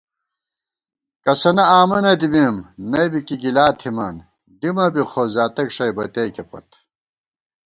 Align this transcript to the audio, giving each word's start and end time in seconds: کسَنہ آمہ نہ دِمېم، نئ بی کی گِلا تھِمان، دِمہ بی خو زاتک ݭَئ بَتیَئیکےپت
کسَنہ 1.23 1.63
آمہ 1.79 1.99
نہ 2.03 2.13
دِمېم، 2.19 2.55
نئ 2.91 3.07
بی 3.11 3.21
کی 3.27 3.35
گِلا 3.41 3.65
تھِمان، 3.79 4.15
دِمہ 4.59 4.85
بی 4.93 5.03
خو 5.11 5.23
زاتک 5.33 5.69
ݭَئ 5.75 5.91
بَتیَئیکےپت 5.95 6.67